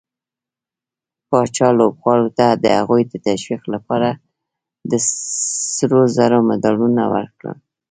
پاچا 1.29 1.67
لوبغارو 1.77 2.27
ته 2.37 2.45
د 2.63 2.65
هغوي 2.77 3.03
د 3.07 3.13
تشويق 3.25 3.63
لپاره 3.73 4.09
د 4.89 4.91
سروزرو 5.77 6.39
مډالونه 6.47 7.03
ورکړل. 7.13 7.57